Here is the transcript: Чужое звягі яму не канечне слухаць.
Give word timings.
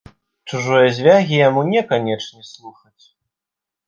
Чужое 0.51 0.85
звягі 0.99 1.35
яму 1.47 1.61
не 1.73 1.81
канечне 1.91 2.41
слухаць. 2.53 3.03